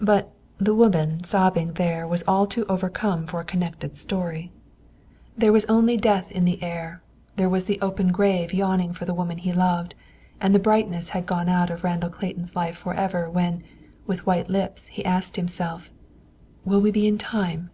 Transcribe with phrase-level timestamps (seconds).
[0.00, 4.52] But, the woman sobbing there was all too overcome for a connected story.
[5.36, 7.02] There was only death in the air
[7.34, 9.96] there was the open grave yawning for the woman he loved,
[10.40, 13.64] and the brightness had gone out of Randall Clayton's life forever when,
[14.06, 15.90] with white lips, he asked himself,
[16.64, 17.70] "Will we be in time?